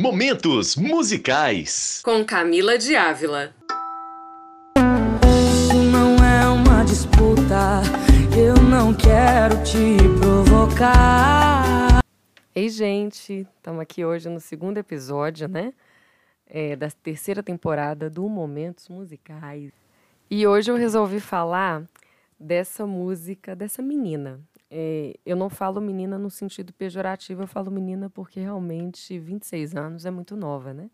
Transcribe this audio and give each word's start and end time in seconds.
Momentos 0.00 0.76
musicais. 0.76 2.00
Com 2.04 2.24
Camila 2.24 2.78
de 2.78 2.94
Ávila. 2.94 3.52
Isso 5.26 5.74
não 5.74 6.14
é 6.24 6.46
uma 6.46 6.84
disputa. 6.84 7.82
Eu 8.38 8.54
não 8.62 8.94
quero 8.94 9.60
te 9.64 9.96
provocar. 10.20 11.98
Ei, 12.54 12.68
gente, 12.68 13.44
estamos 13.56 13.80
aqui 13.80 14.04
hoje 14.04 14.28
no 14.28 14.38
segundo 14.38 14.78
episódio, 14.78 15.48
né? 15.48 15.74
É, 16.46 16.76
da 16.76 16.88
terceira 17.02 17.42
temporada 17.42 18.08
do 18.08 18.28
Momentos 18.28 18.88
Musicais. 18.88 19.72
E 20.30 20.46
hoje 20.46 20.70
eu 20.70 20.76
resolvi 20.76 21.18
falar 21.18 21.82
dessa 22.38 22.86
música, 22.86 23.56
dessa 23.56 23.82
menina. 23.82 24.40
É, 24.70 25.18
eu 25.24 25.36
não 25.36 25.48
falo 25.48 25.80
menina 25.80 26.18
no 26.18 26.30
sentido 26.30 26.72
pejorativo, 26.72 27.42
eu 27.42 27.46
falo 27.46 27.70
menina 27.70 28.10
porque 28.10 28.40
realmente 28.40 29.18
26 29.18 29.74
anos 29.74 30.04
é 30.04 30.10
muito 30.10 30.36
nova, 30.36 30.74
né? 30.74 30.90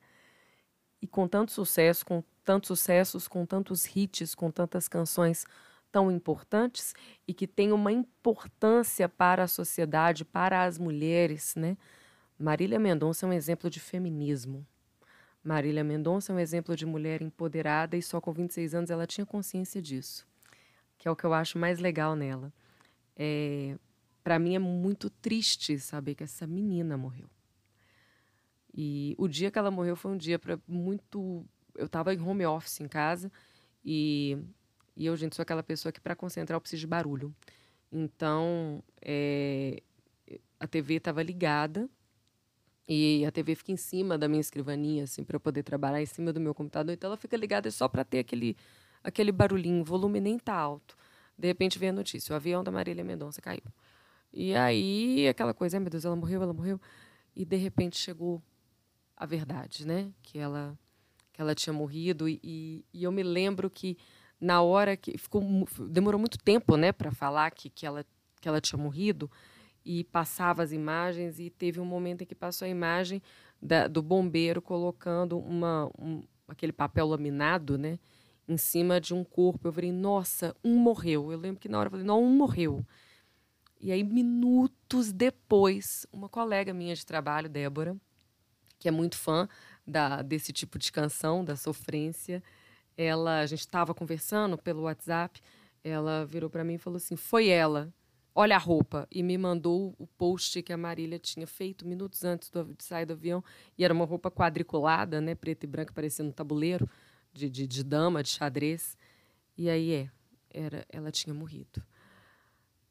E 1.02 1.06
com 1.06 1.26
tanto 1.26 1.52
sucesso, 1.52 2.06
com 2.06 2.22
tantos 2.44 2.68
sucessos, 2.68 3.26
com 3.28 3.44
tantos 3.44 3.84
hits, 3.94 4.34
com 4.34 4.50
tantas 4.50 4.88
canções 4.88 5.44
tão 5.90 6.10
importantes 6.10 6.94
e 7.26 7.34
que 7.34 7.46
tem 7.46 7.72
uma 7.72 7.92
importância 7.92 9.08
para 9.08 9.44
a 9.44 9.48
sociedade, 9.48 10.24
para 10.24 10.64
as 10.64 10.78
mulheres, 10.78 11.54
né? 11.56 11.76
Marília 12.38 12.78
Mendonça 12.80 13.26
é 13.26 13.28
um 13.28 13.32
exemplo 13.32 13.70
de 13.70 13.80
feminismo. 13.80 14.66
Marília 15.42 15.84
Mendonça 15.84 16.32
é 16.32 16.34
um 16.34 16.38
exemplo 16.38 16.74
de 16.74 16.86
mulher 16.86 17.22
empoderada 17.22 17.96
e 17.96 18.02
só 18.02 18.20
com 18.20 18.32
26 18.32 18.74
anos 18.74 18.90
ela 18.90 19.06
tinha 19.06 19.26
consciência 19.26 19.80
disso, 19.80 20.26
que 20.98 21.06
é 21.06 21.10
o 21.10 21.16
que 21.16 21.24
eu 21.24 21.34
acho 21.34 21.58
mais 21.58 21.78
legal 21.78 22.16
nela. 22.16 22.52
É, 23.16 23.76
para 24.22 24.38
mim 24.38 24.54
é 24.54 24.58
muito 24.58 25.10
triste 25.10 25.78
saber 25.78 26.14
que 26.14 26.24
essa 26.24 26.46
menina 26.46 26.96
morreu. 26.96 27.28
E 28.76 29.14
o 29.18 29.28
dia 29.28 29.50
que 29.50 29.58
ela 29.58 29.70
morreu 29.70 29.94
foi 29.94 30.10
um 30.10 30.16
dia 30.16 30.38
para 30.38 30.58
muito. 30.66 31.46
Eu 31.76 31.86
estava 31.86 32.12
em 32.12 32.20
home 32.20 32.44
office 32.44 32.80
em 32.80 32.88
casa 32.88 33.30
e, 33.84 34.36
e 34.96 35.06
eu, 35.06 35.16
gente, 35.16 35.36
sou 35.36 35.42
aquela 35.42 35.62
pessoa 35.62 35.92
que 35.92 36.00
para 36.00 36.16
concentrar 36.16 36.56
eu 36.56 36.60
preciso 36.60 36.80
de 36.80 36.86
barulho. 36.86 37.34
Então, 37.92 38.82
é, 39.00 39.80
a 40.58 40.66
TV 40.66 40.94
estava 40.94 41.22
ligada 41.22 41.88
e 42.88 43.24
a 43.24 43.30
TV 43.30 43.54
fica 43.54 43.72
em 43.72 43.76
cima 43.76 44.18
da 44.18 44.28
minha 44.28 44.40
escrivaninha, 44.40 45.04
assim, 45.04 45.22
para 45.22 45.36
eu 45.36 45.40
poder 45.40 45.62
trabalhar 45.62 46.02
em 46.02 46.06
cima 46.06 46.32
do 46.32 46.40
meu 46.40 46.54
computador. 46.54 46.92
Então, 46.92 47.08
ela 47.08 47.16
fica 47.16 47.36
ligada 47.36 47.70
só 47.70 47.88
para 47.88 48.04
ter 48.04 48.18
aquele, 48.18 48.56
aquele 49.02 49.30
barulhinho, 49.30 49.82
o 49.82 49.84
volume 49.84 50.20
nem 50.20 50.38
tá 50.38 50.54
alto. 50.54 50.96
De 51.38 51.46
repente 51.48 51.78
vem 51.78 51.90
a 51.90 51.92
notícia: 51.92 52.32
o 52.32 52.36
avião 52.36 52.62
da 52.62 52.70
Marília 52.70 53.04
Mendonça 53.04 53.40
caiu. 53.40 53.62
E 54.32 54.54
aí, 54.54 55.28
aquela 55.28 55.54
coisa, 55.54 55.76
ai 55.76 55.80
meu 55.80 55.90
Deus, 55.90 56.04
ela 56.04 56.16
morreu, 56.16 56.42
ela 56.42 56.52
morreu. 56.52 56.80
E 57.36 57.44
de 57.44 57.56
repente 57.56 57.96
chegou 57.96 58.42
a 59.16 59.26
verdade, 59.26 59.86
né? 59.86 60.10
Que 60.22 60.38
ela, 60.38 60.76
que 61.32 61.40
ela 61.40 61.54
tinha 61.54 61.72
morrido. 61.72 62.28
E, 62.28 62.84
e 62.92 63.04
eu 63.04 63.12
me 63.12 63.22
lembro 63.22 63.70
que 63.70 63.96
na 64.40 64.60
hora 64.60 64.96
que. 64.96 65.16
ficou 65.16 65.42
Demorou 65.88 66.18
muito 66.18 66.38
tempo, 66.38 66.76
né, 66.76 66.92
para 66.92 67.10
falar 67.10 67.50
que, 67.50 67.70
que, 67.70 67.86
ela, 67.86 68.04
que 68.40 68.48
ela 68.48 68.60
tinha 68.60 68.80
morrido. 68.80 69.30
E 69.84 70.02
passava 70.04 70.62
as 70.62 70.72
imagens, 70.72 71.38
e 71.38 71.50
teve 71.50 71.78
um 71.78 71.84
momento 71.84 72.22
em 72.22 72.26
que 72.26 72.34
passou 72.34 72.64
a 72.64 72.68
imagem 72.68 73.22
da, 73.60 73.86
do 73.86 74.02
bombeiro 74.02 74.62
colocando 74.62 75.38
uma, 75.38 75.90
um, 75.98 76.22
aquele 76.48 76.72
papel 76.72 77.06
laminado, 77.06 77.76
né? 77.76 77.98
Em 78.48 78.56
cima 78.56 79.00
de 79.00 79.14
um 79.14 79.24
corpo. 79.24 79.68
Eu 79.68 79.72
falei, 79.72 79.92
nossa, 79.92 80.54
um 80.62 80.76
morreu. 80.78 81.32
Eu 81.32 81.38
lembro 81.38 81.60
que 81.60 81.68
na 81.68 81.78
hora 81.78 81.86
eu 81.86 81.90
falei, 81.90 82.06
não, 82.06 82.22
um 82.22 82.36
morreu. 82.36 82.84
E 83.80 83.92
aí, 83.92 84.02
minutos 84.02 85.12
depois, 85.12 86.06
uma 86.12 86.28
colega 86.28 86.72
minha 86.72 86.94
de 86.94 87.04
trabalho, 87.04 87.48
Débora, 87.48 87.96
que 88.78 88.88
é 88.88 88.90
muito 88.90 89.16
fã 89.16 89.48
da, 89.86 90.22
desse 90.22 90.52
tipo 90.52 90.78
de 90.78 90.90
canção, 90.90 91.44
da 91.44 91.56
sofrência, 91.56 92.42
ela, 92.96 93.40
a 93.40 93.46
gente 93.46 93.60
estava 93.60 93.94
conversando 93.94 94.56
pelo 94.56 94.82
WhatsApp, 94.82 95.40
ela 95.82 96.24
virou 96.24 96.48
para 96.48 96.64
mim 96.64 96.74
e 96.74 96.78
falou 96.78 96.96
assim: 96.96 97.16
foi 97.16 97.48
ela, 97.48 97.92
olha 98.34 98.56
a 98.56 98.58
roupa. 98.58 99.06
E 99.10 99.22
me 99.22 99.36
mandou 99.36 99.94
o 99.98 100.06
post 100.06 100.62
que 100.62 100.72
a 100.72 100.76
Marília 100.76 101.18
tinha 101.18 101.46
feito 101.46 101.86
minutos 101.86 102.24
antes 102.24 102.48
do, 102.50 102.64
de 102.64 102.84
sair 102.84 103.04
do 103.04 103.12
avião. 103.12 103.44
E 103.76 103.84
era 103.84 103.92
uma 103.92 104.04
roupa 104.04 104.30
quadriculada, 104.30 105.20
né, 105.20 105.34
preta 105.34 105.66
e 105.66 105.68
branca, 105.68 105.92
parecendo 105.92 106.30
um 106.30 106.32
tabuleiro 106.32 106.88
de, 107.34 107.50
de, 107.50 107.66
de 107.66 107.84
dama, 107.84 108.22
de 108.22 108.30
xadrez. 108.30 108.96
E 109.58 109.68
aí 109.68 109.92
é, 109.92 110.10
era, 110.50 110.86
ela 110.88 111.10
tinha 111.10 111.34
morrido. 111.34 111.82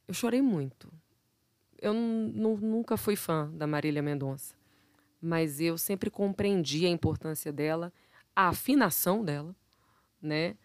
Eu 0.08 0.14
chorei 0.14 0.42
muito. 0.42 0.92
Eu 1.82 1.94
nunca 1.94 2.96
fui 2.96 3.16
fã 3.16 3.50
da 3.54 3.66
Marília 3.66 4.02
Mendonça, 4.02 4.56
mas 5.22 5.60
eu 5.60 5.78
sempre 5.78 6.10
compreendi 6.10 6.86
a 6.86 6.90
importância 6.90 7.52
dela, 7.52 7.92
a 8.36 8.50
afinação 8.50 9.24
dela, 9.24 9.56
né? 10.22 10.56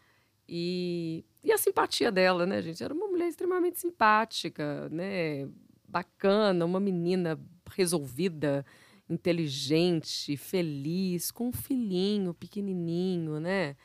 E, 0.48 1.24
e 1.42 1.52
a 1.52 1.58
simpatia 1.58 2.12
dela, 2.12 2.46
né, 2.46 2.62
gente? 2.62 2.82
Era 2.82 2.94
uma 2.94 3.08
mulher 3.08 3.28
extremamente 3.28 3.80
simpática, 3.80 4.88
né? 4.90 5.48
Bacana, 5.88 6.64
uma 6.64 6.78
menina 6.78 7.38
resolvida, 7.70 8.64
inteligente, 9.08 10.36
feliz, 10.36 11.30
com 11.30 11.48
um 11.48 11.52
filhinho 11.52 12.34
pequenininho, 12.34 13.40
né? 13.40 13.76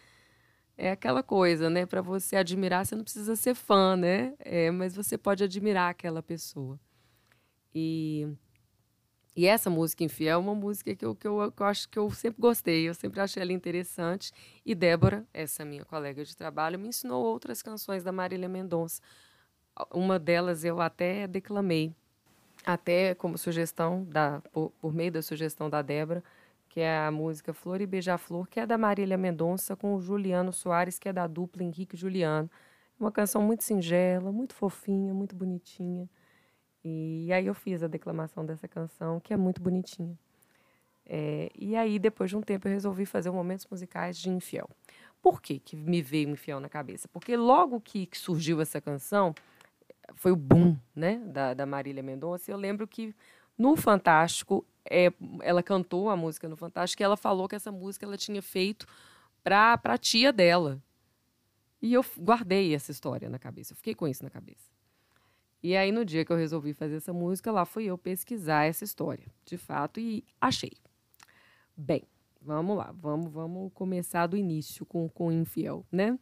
É 0.77 0.91
aquela 0.91 1.21
coisa, 1.21 1.69
né? 1.69 1.85
Para 1.85 2.01
você 2.01 2.35
admirar, 2.35 2.85
você 2.85 2.95
não 2.95 3.03
precisa 3.03 3.35
ser 3.35 3.53
fã, 3.55 3.95
né? 3.95 4.33
É, 4.39 4.71
mas 4.71 4.95
você 4.95 5.17
pode 5.17 5.43
admirar 5.43 5.91
aquela 5.91 6.21
pessoa. 6.23 6.79
E, 7.73 8.27
e 9.35 9.45
essa 9.45 9.69
música 9.69 10.03
Infiel 10.03 10.39
é 10.39 10.41
uma 10.41 10.55
música 10.55 10.95
que 10.95 11.05
eu, 11.05 11.15
que, 11.15 11.27
eu, 11.27 11.51
que 11.51 11.61
eu 11.61 11.65
acho 11.65 11.87
que 11.89 11.99
eu 11.99 12.09
sempre 12.11 12.41
gostei, 12.41 12.89
eu 12.89 12.93
sempre 12.93 13.19
achei 13.21 13.41
ela 13.41 13.53
interessante. 13.53 14.31
E 14.65 14.75
Débora, 14.75 15.27
essa 15.33 15.63
minha 15.63 15.85
colega 15.85 16.23
de 16.23 16.35
trabalho, 16.35 16.79
me 16.79 16.87
ensinou 16.87 17.23
outras 17.23 17.61
canções 17.61 18.03
da 18.03 18.11
Marília 18.11 18.49
Mendonça. 18.49 19.01
Uma 19.91 20.19
delas 20.19 20.63
eu 20.63 20.81
até 20.81 21.27
declamei 21.27 21.95
até 22.65 23.15
como 23.15 23.37
sugestão, 23.37 24.03
da, 24.05 24.41
por, 24.51 24.71
por, 24.79 24.93
meio 24.93 25.11
da 25.11 25.21
sugestão 25.21 25.69
da 25.69 25.81
Débora, 25.81 26.23
que 26.69 26.79
é 26.79 26.97
a 26.97 27.11
música 27.11 27.53
Flor 27.53 27.81
e 27.81 27.85
Beija-Flor, 27.85 28.47
que 28.47 28.59
é 28.59 28.65
da 28.65 28.77
Marília 28.77 29.17
Mendonça, 29.17 29.75
com 29.75 29.95
o 29.95 30.01
Juliano 30.01 30.51
Soares, 30.51 30.97
que 30.97 31.07
é 31.07 31.13
da 31.13 31.27
dupla 31.27 31.63
Henrique 31.63 31.95
e 31.95 31.99
Juliano. 31.99 32.49
Uma 32.99 33.11
canção 33.11 33.41
muito 33.41 33.63
singela, 33.63 34.31
muito 34.31 34.55
fofinha, 34.55 35.13
muito 35.13 35.35
bonitinha. 35.35 36.09
E 36.83 37.31
aí 37.31 37.45
eu 37.45 37.53
fiz 37.53 37.83
a 37.83 37.87
declamação 37.87 38.45
dessa 38.45 38.67
canção, 38.67 39.19
que 39.19 39.33
é 39.33 39.37
muito 39.37 39.61
bonitinha. 39.61 40.17
É, 41.05 41.51
e 41.55 41.75
aí, 41.75 41.99
depois 41.99 42.29
de 42.29 42.37
um 42.37 42.41
tempo, 42.41 42.67
eu 42.67 42.71
resolvi 42.71 43.05
fazer 43.05 43.29
momentos 43.29 43.67
musicais 43.69 44.17
de 44.17 44.29
Infiel. 44.29 44.69
Por 45.21 45.41
que, 45.41 45.59
que 45.59 45.75
me 45.75 46.01
veio 46.01 46.29
Infiel 46.29 46.59
na 46.59 46.69
cabeça? 46.69 47.07
Porque 47.07 47.35
logo 47.37 47.79
que, 47.79 48.05
que 48.05 48.17
surgiu 48.17 48.59
essa 48.61 48.81
canção, 48.81 49.33
foi 50.15 50.31
o 50.31 50.35
boom 50.35 50.77
né, 50.95 51.19
da, 51.25 51.53
da 51.53 51.65
Marília 51.65 52.03
Mendonça. 52.03 52.51
Eu 52.51 52.57
lembro 52.57 52.87
que 52.87 53.15
no 53.57 53.75
Fantástico, 53.75 54.65
é, 54.89 55.11
ela 55.41 55.61
cantou 55.61 56.09
a 56.09 56.15
música 56.15 56.47
no 56.47 56.57
Fantástico 56.57 57.01
e 57.01 57.05
ela 57.05 57.17
falou 57.17 57.47
que 57.47 57.55
essa 57.55 57.71
música 57.71 58.05
ela 58.05 58.17
tinha 58.17 58.41
feito 58.41 58.85
para 59.43 59.79
a 59.83 59.97
tia 59.97 60.33
dela. 60.33 60.81
E 61.81 61.93
eu 61.93 62.05
guardei 62.17 62.73
essa 62.73 62.91
história 62.91 63.29
na 63.29 63.37
cabeça, 63.37 63.73
eu 63.73 63.77
fiquei 63.77 63.93
com 63.93 64.07
isso 64.07 64.23
na 64.23 64.29
cabeça. 64.29 64.71
E 65.61 65.77
aí, 65.77 65.93
no 65.93 66.03
dia 66.03 66.25
que 66.25 66.31
eu 66.31 66.35
resolvi 66.35 66.73
fazer 66.73 66.95
essa 66.95 67.13
música, 67.13 67.49
lá 67.49 67.63
fui 67.63 67.85
eu 67.85 67.97
pesquisar 67.97 68.65
essa 68.65 68.83
história, 68.83 69.25
de 69.45 69.57
fato, 69.57 69.97
e 69.97 70.23
achei. 70.39 70.73
Bem, 71.75 72.03
vamos 72.41 72.77
lá, 72.77 72.93
vamos, 72.93 73.31
vamos 73.31 73.71
começar 73.73 74.27
do 74.27 74.35
início 74.35 74.85
com, 74.85 75.07
com 75.07 75.31
Infiel, 75.31 75.85
né? 75.89 76.19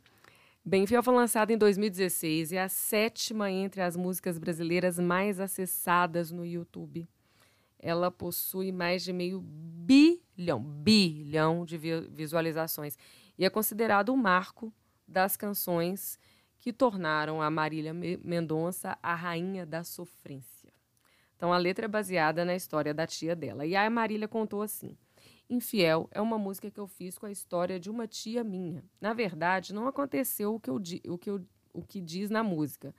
Benfiel 0.64 1.02
foi 1.02 1.16
lançada 1.16 1.52
em 1.52 1.58
2016 1.58 2.52
e 2.52 2.56
é 2.56 2.62
a 2.62 2.70
sétima 2.70 3.50
entre 3.50 3.82
as 3.82 3.96
músicas 3.96 4.38
brasileiras 4.38 5.00
mais 5.00 5.40
acessadas 5.40 6.32
no 6.32 6.46
YouTube. 6.46 7.10
Ela 7.80 8.12
possui 8.12 8.72
mais 8.72 9.04
de 9.04 9.12
meio 9.12 9.42
bilhão, 9.42 10.62
bilhão 10.62 11.66
de 11.66 11.80
visualizações 11.80 12.96
e 13.40 13.44
é 13.44 13.50
considerado 13.50 14.10
o 14.10 14.14
um 14.14 14.18
marco 14.18 14.72
das 15.08 15.36
canções 15.36 16.20
que 16.60 16.72
tornaram 16.72 17.42
a 17.42 17.50
Marília 17.50 17.92
Mendonça 17.92 18.96
a 19.02 19.16
rainha 19.16 19.66
da 19.66 19.84
sofrência. 19.84 20.72
Então 21.36 21.52
a 21.52 21.58
letra 21.58 21.86
é 21.86 21.88
baseada 21.88 22.46
na 22.46 22.56
história 22.56 22.94
da 22.94 23.08
tia 23.08 23.36
dela. 23.36 23.66
E 23.66 23.76
a 23.76 23.90
Marília 23.90 24.28
contou 24.28 24.62
assim: 24.62 24.96
Infiel 25.52 26.08
é 26.12 26.22
uma 26.22 26.38
música 26.38 26.72
que 26.72 26.80
eu 26.80 26.88
fiz 26.88 27.18
com 27.18 27.26
a 27.26 27.32
história 27.32 27.78
de 27.78 27.90
uma 27.90 28.08
tia 28.08 28.42
minha. 28.42 28.86
Na 29.02 29.14
verdade, 29.14 29.74
não 29.74 29.86
aconteceu 29.86 30.56
o 30.56 30.60
que, 30.60 30.70
eu, 30.70 30.76
o 31.10 31.18
que, 31.18 31.30
eu, 31.30 31.46
o 31.74 31.84
que 31.84 32.00
diz 32.00 32.30
na 32.30 32.42
música, 32.42 32.96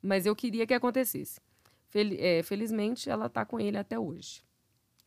mas 0.00 0.24
eu 0.24 0.36
queria 0.36 0.66
que 0.68 0.72
acontecesse. 0.72 1.40
Fel, 1.88 2.06
é, 2.12 2.44
felizmente, 2.44 3.10
ela 3.10 3.26
está 3.26 3.44
com 3.44 3.58
ele 3.58 3.76
até 3.76 3.98
hoje. 3.98 4.44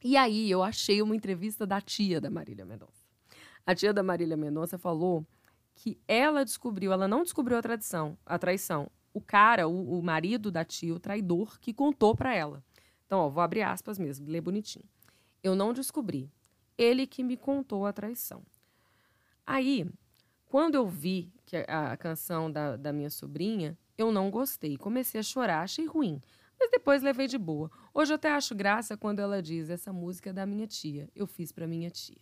E 0.04 0.18
aí 0.18 0.52
eu 0.52 0.62
achei 0.62 1.02
uma 1.02 1.16
entrevista 1.16 1.66
da 1.66 1.80
tia 1.80 2.20
da 2.20 2.30
Marília 2.30 2.66
Mendonça. 2.66 3.08
A 3.66 3.74
tia 3.74 3.94
da 3.94 4.04
Marília 4.04 4.36
Mendonça 4.36 4.78
falou 4.78 5.26
que 5.76 5.98
ela 6.06 6.44
descobriu, 6.44 6.92
ela 6.92 7.08
não 7.08 7.24
descobriu 7.24 7.58
a 7.58 7.62
tradição, 7.62 8.18
a 8.26 8.38
traição. 8.38 8.92
O 9.14 9.22
cara, 9.22 9.70
o, 9.70 10.00
o 10.00 10.04
marido 10.04 10.52
da 10.52 10.66
tia, 10.66 10.94
o 10.94 11.00
traidor, 11.00 11.58
que 11.62 11.74
contou 11.74 12.14
para 12.14 12.36
ela. 12.36 12.62
Então, 13.06 13.20
ó, 13.20 13.30
vou 13.30 13.42
abrir 13.42 13.62
aspas 13.62 13.98
mesmo, 13.98 14.28
ler 14.28 14.42
bonitinho. 14.42 14.86
Eu 15.42 15.56
não 15.56 15.72
descobri. 15.72 16.30
Ele 16.80 17.06
que 17.06 17.22
me 17.22 17.36
contou 17.36 17.86
a 17.86 17.92
traição. 17.92 18.42
Aí, 19.46 19.86
quando 20.46 20.76
eu 20.76 20.88
vi 20.88 21.30
que 21.46 21.58
a, 21.68 21.92
a 21.92 21.98
canção 21.98 22.50
da, 22.50 22.78
da 22.78 22.94
minha 22.94 23.10
sobrinha, 23.10 23.78
eu 23.98 24.14
não 24.14 24.32
gostei. 24.32 24.78
Comecei 24.78 25.20
a 25.20 25.24
chorar, 25.24 25.62
achei 25.64 25.86
ruim. 25.86 26.22
Mas 26.58 26.72
depois 26.72 27.04
levei 27.04 27.28
de 27.28 27.38
boa. 27.38 27.70
Hoje 27.94 28.14
eu 28.14 28.16
até 28.16 28.32
acho 28.32 28.56
graça 28.56 28.96
quando 28.96 29.20
ela 29.20 29.42
diz: 29.42 29.70
essa 29.70 29.92
música 29.92 30.30
é 30.30 30.34
da 30.34 30.46
minha 30.46 30.66
tia. 30.66 31.10
Eu 31.14 31.28
fiz 31.28 31.52
para 31.52 31.68
minha 31.68 31.90
tia. 31.90 32.18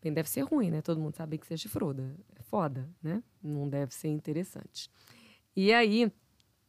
Bem, 0.00 0.12
deve 0.12 0.30
ser 0.30 0.42
ruim, 0.42 0.70
né? 0.70 0.80
Todo 0.80 1.00
mundo 1.00 1.16
sabe 1.16 1.36
que 1.36 1.44
você 1.44 1.54
é 1.54 1.56
chifruda. 1.56 2.16
É 2.36 2.42
foda, 2.42 2.88
né? 3.02 3.20
Não 3.42 3.68
deve 3.68 3.92
ser 3.92 4.08
interessante. 4.08 4.88
E 5.56 5.72
aí, 5.72 6.10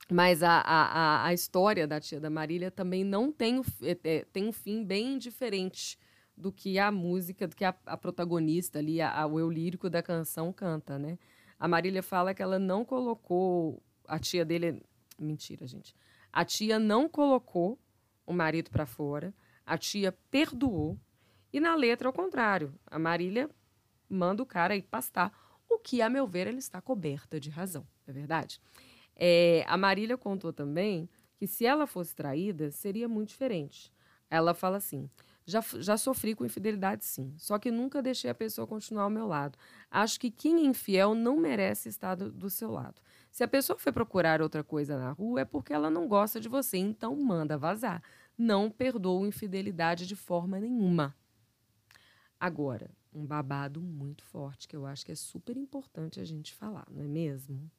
mas 0.10 0.42
a, 0.42 0.62
a, 0.62 1.26
a 1.28 1.34
história 1.34 1.88
da 1.88 2.00
tia 2.00 2.20
da 2.20 2.30
Marília 2.30 2.72
também 2.72 3.04
não 3.04 3.32
tem, 3.32 3.62
é, 3.84 3.98
é, 4.04 4.26
tem 4.34 4.48
um 4.48 4.52
fim 4.52 4.84
bem 4.84 5.20
diferente 5.20 5.98
do 6.42 6.52
que 6.52 6.80
a 6.80 6.92
música, 6.92 7.48
do 7.48 7.56
que 7.56 7.64
a, 7.64 7.76
a 7.86 7.96
protagonista 7.96 8.80
ali, 8.80 9.00
a, 9.00 9.22
a, 9.22 9.28
o 9.28 9.40
eu 9.40 9.50
lírico 9.50 9.90
da 9.90 10.02
canção 10.02 10.52
canta, 10.52 10.98
né? 10.98 11.20
A 11.60 11.68
Marília 11.68 12.02
fala 12.02 12.34
que 12.34 12.42
ela 12.42 12.58
não 12.58 12.84
colocou 12.84 13.82
a 14.08 14.18
tia 14.18 14.44
dele. 14.44 14.84
Mentira, 15.20 15.68
gente. 15.68 15.94
A 16.34 16.44
tia 16.44 16.80
não 16.80 17.08
colocou 17.08 17.80
o 18.26 18.34
marido 18.34 18.72
para 18.72 18.88
fora, 18.88 19.32
a 19.64 19.78
tia 19.78 20.12
perdoou. 20.32 20.98
E 21.54 21.60
na 21.60 21.76
letra, 21.76 22.08
ao 22.10 22.14
contrário, 22.14 22.74
a 22.88 22.98
Marília 22.98 23.48
manda 24.10 24.42
o 24.42 24.46
cara 24.46 24.76
ir 24.76 24.82
pastar, 24.82 25.32
o 25.70 25.78
que, 25.78 26.02
a 26.02 26.10
meu 26.10 26.26
ver, 26.26 26.48
ele 26.48 26.58
está 26.58 26.82
coberta 26.82 27.40
de 27.40 27.50
razão, 27.50 27.86
é 28.08 28.12
verdade? 28.12 28.60
É, 29.16 29.64
a 29.68 29.78
Marília 29.78 30.18
contou 30.18 30.52
também 30.52 31.08
que 31.38 31.46
se 31.46 31.66
ela 31.66 31.86
fosse 31.86 32.16
traída, 32.16 32.72
seria 32.72 33.08
muito 33.08 33.30
diferente. 33.30 33.94
Ela 34.30 34.54
fala 34.54 34.78
assim: 34.78 35.10
já, 35.52 35.62
já 35.80 35.98
sofri 35.98 36.34
com 36.34 36.46
infidelidade, 36.46 37.06
sim. 37.06 37.34
Só 37.38 37.60
que 37.60 37.70
nunca 37.70 38.02
deixei 38.02 38.30
a 38.30 38.36
pessoa 38.36 38.66
continuar 38.66 39.04
ao 39.04 39.10
meu 39.10 39.28
lado. 39.28 39.58
Acho 39.90 40.20
que 40.20 40.32
quem 40.32 40.58
é 40.58 40.66
infiel 40.66 41.14
não 41.14 41.38
merece 41.38 41.90
estar 41.90 42.16
do, 42.16 42.32
do, 42.32 42.50
seu 42.50 42.72
lado. 42.72 43.02
Se 43.30 43.44
a 43.44 43.48
pessoa 43.48 43.78
foi 43.78 43.92
procurar 43.92 44.42
outra 44.42 44.64
coisa 44.64 44.98
na 44.98 45.12
rua, 45.12 45.42
é 45.42 45.46
porque 45.46 45.74
ela 45.74 45.90
não 45.90 46.08
gosta 46.08 46.40
de 46.40 46.50
você, 46.50 46.78
então 46.78 47.16
manda 47.16 47.58
vazar. 47.58 48.02
Não 48.38 48.72
perdoa 48.72 49.28
infidelidade 49.28 50.08
de 50.08 50.16
forma 50.16 50.60
nenhuma. 50.60 51.16
Agora, 52.40 52.90
um 53.14 53.26
babado 53.26 53.82
muito 53.82 54.24
forte 54.24 54.68
que 54.68 54.76
eu 54.76 54.86
acho 54.86 55.06
que 55.06 55.12
é 55.12 55.16
super 55.16 55.58
importante 55.58 56.20
a 56.20 56.26
gente 56.26 56.54
falar, 56.54 56.88
não 56.90 57.04
é 57.04 57.08
mesmo? 57.08 57.70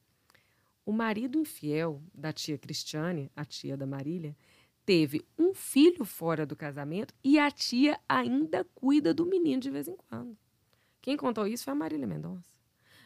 O 0.85 0.93
marido 0.93 1.39
infiel 1.39 2.03
da 2.13 2.33
tia 2.33 2.59
Cristiane, 2.59 3.31
a 3.37 3.45
tia 3.45 3.77
da 3.77 3.87
Marília, 3.87 4.37
teve 4.85 5.25
um 5.39 5.55
filho 5.55 6.05
fora 6.05 6.45
do 6.45 6.57
casamento 6.57 7.15
e 7.23 7.39
a 7.39 7.51
tia 7.51 7.99
ainda 8.09 8.65
cuida 8.75 9.15
do 9.15 9.27
menino 9.27 9.61
de 9.61 9.71
vez 9.71 9.89
em 9.89 9.97
quando. 9.97 10.37
Quem 11.01 11.17
contou 11.17 11.47
isso 11.47 11.65
foi 11.65 11.73
a 11.73 11.77
Marília 11.77 12.07
Mendonça. 12.07 12.61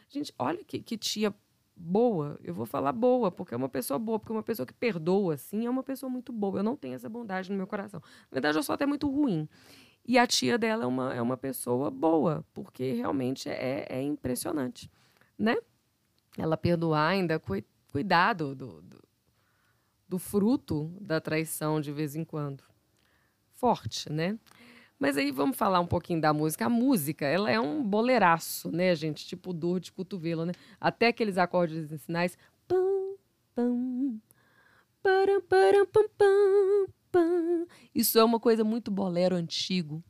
Gente, 0.09 0.33
olha 0.37 0.63
que, 0.63 0.79
que 0.79 0.97
tia 0.97 1.33
boa. 1.75 2.39
Eu 2.43 2.53
vou 2.53 2.65
falar 2.65 2.91
boa, 2.91 3.31
porque 3.31 3.53
é 3.53 3.57
uma 3.57 3.69
pessoa 3.69 3.99
boa, 3.99 4.19
porque 4.19 4.31
uma 4.31 4.43
pessoa 4.43 4.65
que 4.65 4.73
perdoa, 4.73 5.35
assim, 5.35 5.65
é 5.65 5.69
uma 5.69 5.83
pessoa 5.83 6.09
muito 6.09 6.31
boa. 6.31 6.59
Eu 6.59 6.63
não 6.63 6.75
tenho 6.75 6.95
essa 6.95 7.09
bondade 7.09 7.51
no 7.51 7.57
meu 7.57 7.67
coração. 7.67 8.01
Na 8.31 8.35
verdade, 8.35 8.57
eu 8.57 8.63
sou 8.63 8.73
até 8.73 8.85
muito 8.85 9.09
ruim. 9.09 9.47
E 10.05 10.17
a 10.17 10.25
tia 10.25 10.57
dela 10.57 10.85
é 10.85 10.87
uma, 10.87 11.13
é 11.13 11.21
uma 11.21 11.35
pessoa 11.35 11.91
boa, 11.91 12.45
porque 12.53 12.93
realmente 12.93 13.49
é, 13.49 13.85
é 13.89 14.01
impressionante, 14.01 14.89
né? 15.37 15.57
Ela 16.37 16.55
perdoar 16.55 17.09
ainda, 17.09 17.41
cuidado 17.91 18.55
do, 18.55 18.81
do 18.81 19.06
do 20.07 20.17
fruto 20.17 20.95
da 21.01 21.19
traição 21.19 21.81
de 21.81 21.91
vez 21.91 22.15
em 22.15 22.23
quando. 22.23 22.63
Forte, 23.53 24.11
né? 24.11 24.37
Mas 24.99 25.15
aí 25.15 25.31
vamos 25.31 25.57
falar 25.57 25.79
um 25.79 25.85
pouquinho 25.85 26.19
da 26.19 26.33
música. 26.33 26.65
A 26.65 26.69
música, 26.69 27.25
ela 27.25 27.51
é 27.51 27.59
um 27.59 27.83
boleiraço, 27.83 28.71
né, 28.71 28.95
gente? 28.95 29.27
Tipo 29.27 29.53
dor 29.53 29.79
de 29.79 29.91
cotovelo, 29.91 30.45
né? 30.45 30.53
Até 30.79 31.07
aqueles 31.07 31.37
acordes 31.37 31.91
em 31.91 31.97
sinais. 31.97 32.37
Pam, 32.67 33.15
pam, 33.53 34.19
param, 35.03 35.41
param, 35.41 35.85
pam, 35.85 36.09
pam, 36.17 36.87
pam. 37.11 37.67
Isso 37.93 38.17
é 38.17 38.23
uma 38.23 38.39
coisa 38.39 38.63
muito 38.63 38.89
bolero 38.89 39.35
antigo, 39.35 40.03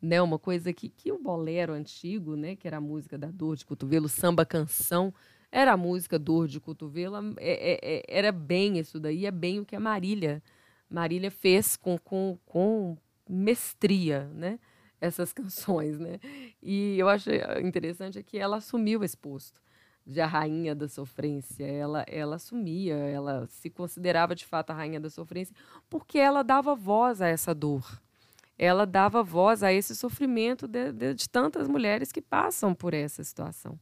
né? 0.00 0.20
Uma 0.20 0.38
coisa 0.38 0.72
que, 0.74 0.90
que 0.90 1.10
o 1.10 1.18
bolero 1.18 1.72
antigo, 1.72 2.36
né? 2.36 2.54
Que 2.54 2.66
era 2.66 2.76
a 2.76 2.82
música 2.82 3.16
da 3.16 3.30
dor 3.30 3.56
de 3.56 3.64
cotovelo, 3.64 4.10
samba 4.10 4.44
canção, 4.44 5.12
era 5.54 5.74
a 5.74 5.76
música 5.76 6.18
Dor 6.18 6.48
de 6.48 6.58
Cotovelo, 6.58 7.16
é, 7.38 7.74
é, 7.74 7.78
é, 7.80 8.02
era 8.08 8.32
bem 8.32 8.76
isso 8.76 8.98
daí, 8.98 9.24
é 9.24 9.30
bem 9.30 9.60
o 9.60 9.64
que 9.64 9.76
a 9.76 9.80
Marília, 9.80 10.42
Marília 10.90 11.30
fez 11.30 11.76
com, 11.76 11.96
com, 11.96 12.36
com 12.44 12.96
mestria, 13.28 14.28
né? 14.34 14.58
Essas 15.00 15.30
canções, 15.32 15.96
né? 15.96 16.18
E 16.60 16.98
eu 16.98 17.08
acho 17.08 17.30
interessante 17.62 18.18
é 18.18 18.22
que 18.24 18.36
ela 18.36 18.56
assumiu 18.56 19.04
esse 19.04 19.16
posto 19.16 19.62
de 20.04 20.20
a 20.20 20.26
rainha 20.26 20.74
da 20.74 20.88
sofrência. 20.88 21.64
Ela, 21.64 22.04
ela 22.08 22.34
assumia, 22.34 22.96
ela 22.96 23.46
se 23.46 23.70
considerava 23.70 24.34
de 24.34 24.44
fato 24.44 24.70
a 24.70 24.74
rainha 24.74 24.98
da 24.98 25.08
sofrência, 25.08 25.54
porque 25.88 26.18
ela 26.18 26.42
dava 26.42 26.74
voz 26.74 27.22
a 27.22 27.28
essa 27.28 27.54
dor. 27.54 28.02
Ela 28.58 28.84
dava 28.84 29.22
voz 29.22 29.62
a 29.62 29.72
esse 29.72 29.94
sofrimento 29.94 30.66
de, 30.66 30.90
de, 30.90 31.14
de 31.14 31.28
tantas 31.28 31.68
mulheres 31.68 32.10
que 32.10 32.20
passam 32.20 32.74
por 32.74 32.92
essa 32.92 33.22
situação. 33.22 33.78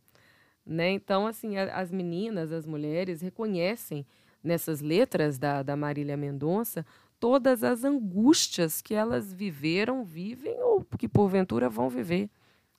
Né? 0.64 0.90
Então, 0.90 1.26
assim, 1.26 1.56
a, 1.56 1.74
as 1.76 1.90
meninas, 1.90 2.52
as 2.52 2.66
mulheres 2.66 3.20
reconhecem 3.20 4.06
nessas 4.42 4.80
letras 4.80 5.38
da, 5.38 5.62
da 5.62 5.76
Marília 5.76 6.16
Mendonça 6.16 6.84
todas 7.18 7.62
as 7.62 7.84
angústias 7.84 8.82
que 8.82 8.94
elas 8.94 9.32
viveram, 9.32 10.04
vivem 10.04 10.60
ou 10.60 10.84
que 10.98 11.08
porventura 11.08 11.68
vão 11.68 11.88
viver. 11.88 12.28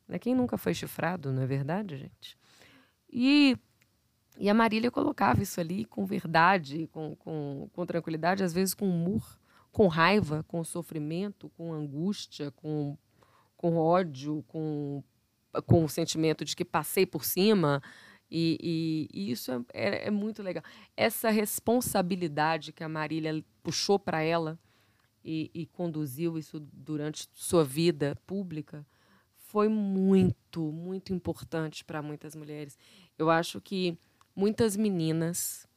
Né? 0.06 0.20
Quem 0.20 0.36
nunca 0.36 0.58
foi 0.58 0.74
chifrado, 0.74 1.32
não 1.32 1.44
é 1.44 1.46
verdade, 1.46 1.96
gente? 1.96 2.38
E, 3.10 3.58
e 4.38 4.50
a 4.50 4.54
Marília 4.54 4.92
colocava 4.92 5.42
isso 5.42 5.62
ali 5.62 5.86
com 5.86 6.06
verdade, 6.06 6.90
com, 6.92 7.16
com, 7.16 7.70
com 7.72 7.86
tranquilidade, 7.86 8.44
às 8.44 8.52
vezes 8.52 8.74
com 8.74 8.90
humor, 8.90 9.40
com 9.72 9.88
raiva, 9.88 10.44
com 10.48 10.62
sofrimento, 10.64 11.50
com 11.56 11.72
angústia, 11.72 12.52
com, 12.52 12.98
com 13.56 13.78
ódio, 13.78 14.44
com 14.50 15.02
com 15.62 15.84
o 15.84 15.90
sentimento 15.90 16.44
de 16.44 16.56
que 16.56 16.66
passei 16.66 17.06
por 17.06 17.24
cima. 17.24 17.82
E, 18.30 18.58
e, 19.14 19.28
e 19.28 19.32
isso 19.32 19.52
é, 19.52 19.62
é, 19.74 20.08
é, 20.08 20.12
muito 20.12 20.42
legal. 20.42 20.64
Essa 20.98 21.30
responsabilidade 21.30 22.72
que 22.72 22.84
a 22.84 22.90
Marília 22.90 23.44
puxou 23.62 24.00
para 24.00 24.22
ela 24.22 24.60
e, 25.24 25.52
e, 25.54 25.66
conduziu 25.68 26.38
isso 26.38 26.60
durante 26.60 27.30
sua 27.34 27.64
vida 27.64 28.18
pública 28.26 28.86
foi 29.36 29.70
muito, 29.70 30.72
muito 30.72 31.14
importante 31.14 31.86
para 31.86 32.02
muitas 32.02 32.36
mulheres. 32.36 32.78
Eu 33.20 33.30
acho 33.30 33.62
que 33.62 33.96
muitas 34.36 34.76
meninas, 34.76 35.68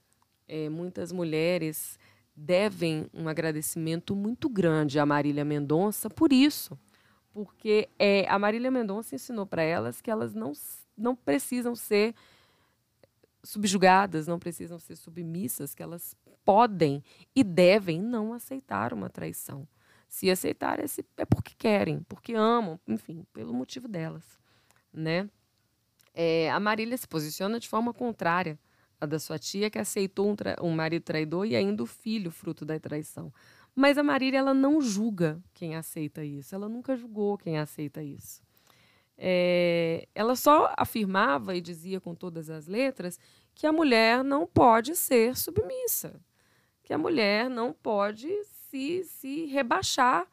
é, 0.48 0.70
muitas 0.70 1.12
mulheres 1.12 1.98
devem 2.34 3.06
um 3.12 3.28
agradecimento 3.28 4.16
muito 4.16 4.48
grande 4.48 4.98
à 4.98 5.04
Marília 5.04 5.44
Mendonça 5.44 6.08
por 6.08 6.32
isso 6.32 6.78
porque 7.36 7.86
é, 7.98 8.26
a 8.30 8.38
Marília 8.38 8.70
Mendonça 8.70 9.14
ensinou 9.14 9.44
para 9.44 9.60
elas 9.60 10.00
que 10.00 10.10
elas 10.10 10.32
não, 10.32 10.54
não 10.96 11.14
precisam 11.14 11.76
ser 11.76 12.14
subjugadas, 13.44 14.26
não 14.26 14.38
precisam 14.38 14.78
ser 14.78 14.96
submissas, 14.96 15.74
que 15.74 15.82
elas 15.82 16.16
podem 16.46 17.04
e 17.34 17.44
devem 17.44 18.00
não 18.00 18.32
aceitar 18.32 18.94
uma 18.94 19.10
traição. 19.10 19.68
Se 20.08 20.30
aceitar 20.30 20.80
é, 20.80 20.86
porque 21.26 21.52
querem, 21.58 22.02
porque 22.08 22.32
amam, 22.32 22.80
enfim, 22.88 23.26
pelo 23.34 23.52
motivo 23.52 23.86
delas, 23.86 24.24
né? 24.90 25.28
É, 26.14 26.50
a 26.50 26.58
Marília 26.58 26.96
se 26.96 27.06
posiciona 27.06 27.60
de 27.60 27.68
forma 27.68 27.92
contrária 27.92 28.58
à 28.98 29.04
da 29.04 29.18
sua 29.18 29.38
tia, 29.38 29.68
que 29.68 29.78
aceitou 29.78 30.30
um, 30.30 30.36
um 30.66 30.74
marido 30.74 31.02
traidor 31.02 31.44
e 31.44 31.54
ainda 31.54 31.82
o 31.82 31.86
filho 31.86 32.30
fruto 32.30 32.64
da 32.64 32.80
traição. 32.80 33.30
Mas 33.76 33.96
a 33.98 34.02
Marília 34.02 34.38
ela 34.38 34.54
não 34.54 34.80
julga 34.80 35.40
quem 35.54 35.76
aceita 35.76 36.24
isso. 36.24 36.52
Ela 36.52 36.68
nunca 36.68 36.96
julgou 36.96 37.38
quem 37.38 37.58
aceita 37.58 38.02
isso. 38.02 38.42
É, 39.16 40.08
ela 40.14 40.34
só 40.34 40.74
afirmava 40.76 41.54
e 41.54 41.60
dizia 41.60 42.00
com 42.00 42.14
todas 42.14 42.50
as 42.50 42.66
letras 42.66 43.18
que 43.54 43.66
a 43.66 43.72
mulher 43.72 44.24
não 44.24 44.46
pode 44.46 44.96
ser 44.96 45.36
submissa, 45.36 46.20
que 46.82 46.92
a 46.92 46.98
mulher 46.98 47.48
não 47.48 47.72
pode 47.72 48.28
se, 48.44 49.04
se 49.04 49.44
rebaixar 49.44 50.26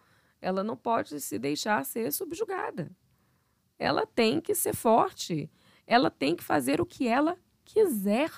ela 0.43 0.61
não 0.61 0.75
pode 0.75 1.21
se 1.21 1.39
deixar 1.39 1.85
ser 1.85 2.11
subjugada. 2.11 2.91
Ela 3.79 4.05
tem 4.05 4.41
que 4.41 4.53
ser 4.53 4.75
forte. 4.75 5.49
Ela 5.87 6.11
tem 6.11 6.35
que 6.35 6.43
fazer 6.43 6.81
o 6.81 6.85
que 6.85 7.07
ela 7.07 7.37
quiser. 7.63 8.29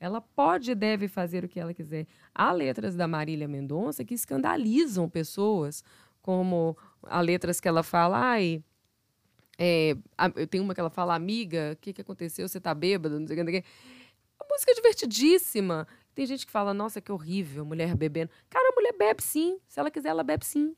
Ela 0.00 0.22
pode 0.22 0.70
e 0.70 0.74
deve 0.74 1.06
fazer 1.06 1.44
o 1.44 1.48
que 1.48 1.60
ela 1.60 1.74
quiser. 1.74 2.06
Há 2.34 2.50
letras 2.50 2.96
da 2.96 3.06
Marília 3.06 3.46
Mendonça 3.46 4.02
que 4.02 4.14
escandalizam 4.14 5.10
pessoas, 5.10 5.84
como 6.22 6.76
há 7.02 7.20
letras 7.20 7.60
que 7.60 7.68
ela 7.68 7.82
fala, 7.82 8.18
ai, 8.18 8.64
é, 9.58 9.94
eu 10.36 10.46
tenho 10.46 10.64
uma 10.64 10.74
que 10.74 10.80
ela 10.80 10.88
fala, 10.88 11.14
amiga, 11.14 11.72
o 11.74 11.76
que, 11.76 11.92
que 11.92 12.00
aconteceu? 12.00 12.48
Você 12.48 12.58
tá 12.58 12.74
bêbada? 12.74 13.20
Não 13.20 13.26
sei 13.26 13.36
o 13.36 13.38
que, 13.38 13.44
não 13.44 13.52
sei 13.52 13.60
o 13.60 13.62
que. 13.62 13.68
Música 14.50 14.74
divertidíssima. 14.74 15.86
Tem 16.14 16.24
gente 16.24 16.46
que 16.46 16.50
fala, 16.50 16.72
nossa, 16.72 16.98
que 17.00 17.12
horrível, 17.12 17.64
mulher 17.64 17.94
bebendo. 17.94 18.30
Cara, 18.48 18.70
a 18.70 18.74
mulher 18.74 18.94
bebe 18.96 19.22
sim. 19.22 19.58
Se 19.68 19.78
ela 19.78 19.90
quiser, 19.90 20.08
ela 20.08 20.24
bebe 20.24 20.46
sim. 20.46 20.74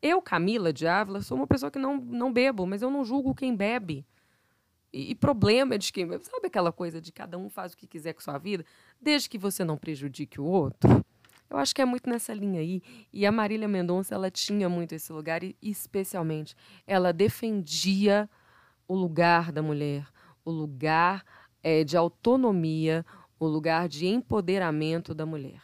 Eu, 0.00 0.22
Camila 0.22 0.72
de 0.72 0.86
Ávila, 0.86 1.20
sou 1.20 1.36
uma 1.36 1.48
pessoa 1.48 1.70
que 1.70 1.78
não, 1.80 1.96
não 1.96 2.32
bebo, 2.32 2.64
mas 2.64 2.80
eu 2.80 2.90
não 2.90 3.04
julgo 3.04 3.34
quem 3.34 3.54
bebe. 3.54 4.06
E, 4.92 5.10
e 5.10 5.14
problema 5.14 5.78
de 5.78 5.92
quem. 5.92 6.06
Sabe 6.22 6.46
aquela 6.46 6.72
coisa 6.72 7.00
de 7.00 7.12
cada 7.12 7.38
um 7.38 7.48
faz 7.48 7.72
o 7.72 7.76
que 7.76 7.86
quiser 7.86 8.12
com 8.12 8.20
sua 8.20 8.38
vida, 8.38 8.64
desde 9.00 9.28
que 9.28 9.38
você 9.38 9.64
não 9.64 9.76
prejudique 9.76 10.40
o 10.40 10.44
outro? 10.44 11.04
Eu 11.48 11.58
acho 11.58 11.74
que 11.74 11.82
é 11.82 11.84
muito 11.84 12.08
nessa 12.08 12.32
linha 12.32 12.60
aí. 12.60 12.82
E 13.12 13.26
a 13.26 13.32
Marília 13.32 13.68
Mendonça, 13.68 14.14
ela 14.14 14.30
tinha 14.30 14.68
muito 14.68 14.94
esse 14.94 15.12
lugar, 15.12 15.42
e 15.42 15.56
especialmente, 15.60 16.54
ela 16.86 17.12
defendia 17.12 18.28
o 18.88 18.94
lugar 18.94 19.52
da 19.52 19.62
mulher, 19.62 20.06
o 20.44 20.50
lugar 20.50 21.24
é, 21.62 21.84
de 21.84 21.96
autonomia, 21.96 23.04
o 23.38 23.46
lugar 23.46 23.88
de 23.88 24.06
empoderamento 24.06 25.14
da 25.14 25.26
mulher. 25.26 25.62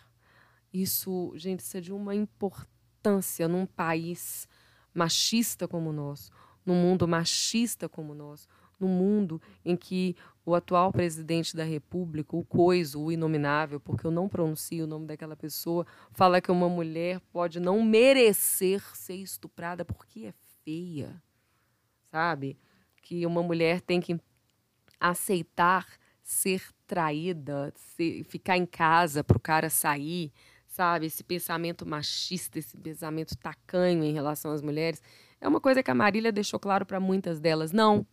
Isso, 0.72 1.32
gente, 1.36 1.60
isso 1.60 1.76
é 1.76 1.80
de 1.80 1.92
uma 1.92 2.14
importância 2.14 3.48
num 3.48 3.64
país 3.64 4.46
machista 4.92 5.66
como 5.66 5.90
o 5.90 5.92
nosso, 5.92 6.30
num 6.66 6.74
mundo 6.74 7.08
machista 7.08 7.88
como 7.88 8.12
o 8.12 8.14
nosso, 8.14 8.46
num 8.78 8.88
mundo 8.88 9.40
em 9.64 9.76
que 9.76 10.16
o 10.44 10.54
atual 10.54 10.90
presidente 10.92 11.54
da 11.54 11.64
República, 11.64 12.34
o 12.34 12.44
coiso, 12.44 13.02
o 13.02 13.12
inominável, 13.12 13.78
porque 13.78 14.06
eu 14.06 14.10
não 14.10 14.28
pronuncio 14.28 14.84
o 14.84 14.86
nome 14.86 15.06
daquela 15.06 15.36
pessoa, 15.36 15.86
fala 16.12 16.40
que 16.40 16.50
uma 16.50 16.68
mulher 16.68 17.20
pode 17.32 17.60
não 17.60 17.82
merecer 17.82 18.82
ser 18.96 19.16
estuprada 19.16 19.84
porque 19.84 20.26
é 20.26 20.34
feia, 20.64 21.22
sabe? 22.10 22.58
Que 23.02 23.26
uma 23.26 23.42
mulher 23.42 23.80
tem 23.80 24.00
que 24.00 24.18
aceitar 24.98 25.86
ser 26.22 26.62
traída, 26.86 27.72
ser, 27.74 28.24
ficar 28.24 28.56
em 28.56 28.66
casa 28.66 29.22
para 29.22 29.36
o 29.36 29.40
cara 29.40 29.70
sair, 29.70 30.32
sabe? 30.66 31.06
Esse 31.06 31.24
pensamento 31.24 31.86
machista, 31.86 32.58
esse 32.58 32.76
pensamento 32.76 33.36
tacanho 33.36 34.04
em 34.04 34.12
relação 34.12 34.52
às 34.52 34.62
mulheres, 34.62 35.02
é 35.40 35.48
uma 35.48 35.60
coisa 35.60 35.82
que 35.82 35.90
a 35.90 35.94
Marília 35.94 36.32
deixou 36.32 36.58
claro 36.58 36.84
para 36.84 37.00
muitas 37.00 37.40
delas. 37.40 37.72
Não, 37.72 38.06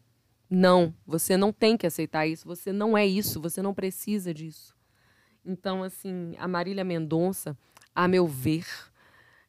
não, 0.50 0.94
você 1.06 1.36
não 1.36 1.52
tem 1.52 1.76
que 1.76 1.88
aceitar 1.88 2.28
isso, 2.28 2.48
você 2.48 2.72
não 2.72 2.98
é 2.98 3.06
isso, 3.06 3.42
você 3.42 3.62
não 3.62 3.74
precisa 3.74 4.34
disso. 4.34 4.76
Então, 5.44 5.84
assim, 5.84 6.34
a 6.38 6.48
Marília 6.48 6.84
Mendonça, 6.84 7.58
a 7.94 8.08
meu 8.08 8.28
ver, 8.28 8.66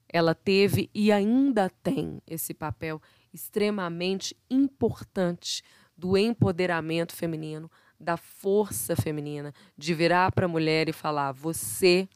ela 0.08 0.34
teve 0.34 0.90
e 0.94 1.10
ainda 1.10 1.70
tem 1.82 2.20
esse 2.26 2.54
papel 2.54 3.00
extremamente 3.32 4.36
importante 4.50 5.62
do 5.96 6.16
empoderamento 6.16 7.14
feminino, 7.14 7.70
da 7.98 8.16
força 8.16 8.94
feminina, 8.94 9.54
de 9.76 9.94
virar 9.94 10.32
para 10.32 10.46
a 10.46 10.48
mulher 10.48 10.88
e 10.88 10.92
falar: 10.92 11.32
você 11.32 12.08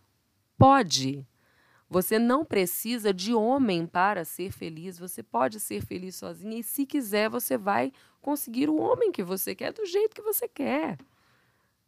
pode. 0.59 1.27
Você 1.91 2.21
não 2.21 2.45
precisa 2.45 3.13
de 3.13 3.35
homem 3.35 3.85
para 3.85 4.25
ser 4.25 4.53
feliz, 4.53 4.97
você 4.97 5.25
pode 5.25 5.59
ser 5.59 5.85
feliz 5.85 6.15
sozinha 6.15 6.57
e, 6.57 6.63
se 6.63 6.87
quiser, 6.87 7.29
você 7.29 7.59
vai 7.59 7.93
conseguir 8.23 8.71
o 8.71 8.81
homem 8.81 9.11
que 9.11 9.25
você 9.25 9.57
quer 9.57 9.73
do 9.73 9.85
jeito 9.85 10.15
que 10.15 10.23
você 10.23 10.47
quer. 10.47 10.97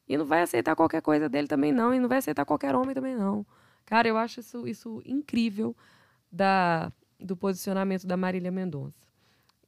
E 0.09 0.17
não 0.17 0.25
vai 0.25 0.43
aceitar 0.43 0.75
qualquer 0.75 1.03
coisa 1.03 1.29
dele 1.29 1.47
também, 1.47 1.71
não, 1.71 1.95
e 1.95 2.01
não 2.01 2.09
vai 2.09 2.19
aceitar 2.19 2.45
qualquer 2.45 2.75
homem 2.75 2.93
também, 2.93 3.15
não. 3.15 3.47
Cara, 3.87 4.09
eu 4.09 4.17
acho 4.17 4.41
isso, 4.41 4.67
isso 4.67 5.01
incrível 5.07 5.77
da, 6.31 6.93
do 7.21 7.37
posicionamento 7.37 8.05
da 8.05 8.17
Marília 8.17 8.51
Mendonça. 8.51 9.07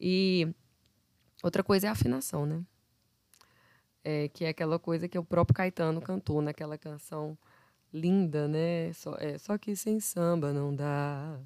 E 0.00 0.52
outra 1.44 1.62
coisa 1.62 1.86
é 1.86 1.88
a 1.88 1.92
afinação, 1.92 2.44
né? 2.44 2.60
É, 4.02 4.28
que 4.28 4.44
é 4.44 4.48
aquela 4.48 4.80
coisa 4.80 5.08
que 5.08 5.16
o 5.16 5.24
próprio 5.24 5.54
Caetano 5.54 6.02
cantou 6.02 6.42
naquela 6.42 6.76
canção 6.76 7.38
linda, 7.94 8.48
né? 8.48 8.92
Só, 8.92 9.14
é, 9.18 9.38
só 9.38 9.56
que 9.56 9.76
sem 9.76 10.00
samba 10.00 10.52
não 10.52 10.74
dá, 10.74 11.38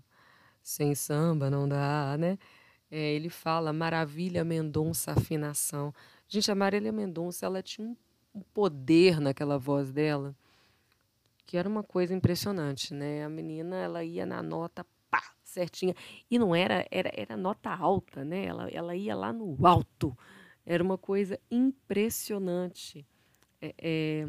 sem 0.62 0.95
samba 0.95 1.50
não 1.50 1.69
dá, 1.69 2.17
né? 2.19 2.38
É, 2.90 3.12
ele 3.14 3.28
fala 3.28 3.73
Maravilha 3.73 4.43
Mendonça 4.45 5.12
afinação. 5.12 5.95
Gente, 6.26 6.50
a 6.50 6.55
Marília 6.55 6.90
Mendonça, 6.90 7.45
ela 7.47 7.62
tinha 7.62 7.87
um, 7.87 7.97
poder 8.55 9.21
naquela 9.21 9.59
voz 9.59 9.93
dela 9.93 10.35
que 11.47 11.57
era 11.57 11.69
uma 11.69 11.83
coisa 11.83 12.14
impressionante, 12.14 12.93
né? 12.93 13.25
A 13.25 13.28
menina, 13.28 13.76
ela 13.76 14.05
ia 14.05 14.26
na 14.26 14.43
nota 14.43 14.85
pá, 15.11 15.23
certinha. 15.43 15.95
E 16.31 16.38
não 16.38 16.55
era, 16.55 16.87
era, 16.90 17.11
era 17.14 17.38
nota 17.38 17.71
alta, 17.71 18.23
né? 18.23 18.45
Ela, 18.45 18.69
ela 18.69 18.95
ia 18.95 19.17
lá 19.17 19.33
no 19.33 19.57
alto. 19.67 20.17
Era 20.67 20.85
uma 20.85 20.99
coisa 20.99 21.40
impressionante. 21.50 23.07
É, 23.62 23.75
é, 23.78 24.28